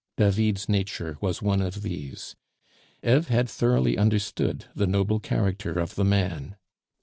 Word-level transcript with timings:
David's 0.17 0.67
nature 0.67 1.15
was 1.21 1.43
one 1.43 1.61
of 1.61 1.83
these. 1.83 2.35
Eve 3.03 3.27
had 3.27 3.47
thoroughly 3.47 3.99
understood 3.99 4.65
the 4.73 4.87
noble 4.87 5.19
character 5.19 5.73
of 5.73 5.93
the 5.93 6.03
man. 6.03 6.55